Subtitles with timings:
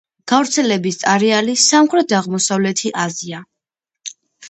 [0.31, 3.47] გავრცელების არეალი სამხრეთ-აღმოსავლეთი აზია.